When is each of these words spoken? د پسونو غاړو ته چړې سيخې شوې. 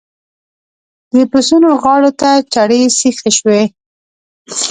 د 1.13 1.15
پسونو 1.31 1.69
غاړو 1.81 2.11
ته 2.21 2.29
چړې 2.53 2.81
سيخې 2.99 3.31
شوې. 3.37 3.61